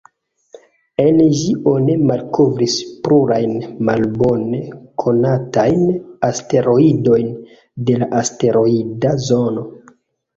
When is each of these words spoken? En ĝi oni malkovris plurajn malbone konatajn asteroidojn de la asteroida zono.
En 1.01 1.17
ĝi 1.39 1.49
oni 1.71 1.95
malkovris 2.11 2.77
plurajn 3.07 3.53
malbone 3.89 4.61
konatajn 5.03 5.83
asteroidojn 6.29 7.29
de 7.91 7.99
la 8.05 8.09
asteroida 8.23 9.13
zono. 9.27 9.67